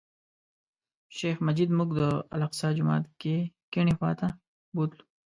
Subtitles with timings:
[1.17, 2.01] شیخ مجید موږ د
[2.35, 3.03] الاقصی جومات
[3.71, 4.27] کیڼې خوا ته
[4.75, 5.05] بوتللو.